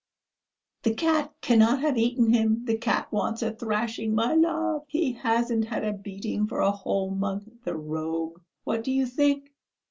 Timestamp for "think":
9.05-9.53